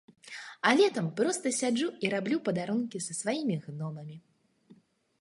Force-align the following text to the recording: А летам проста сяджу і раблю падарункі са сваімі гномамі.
А 0.69 0.71
летам 0.79 1.09
проста 1.19 1.53
сяджу 1.59 1.89
і 2.07 2.13
раблю 2.15 2.37
падарункі 2.49 3.05
са 3.09 3.13
сваімі 3.21 3.55
гномамі. 3.67 4.15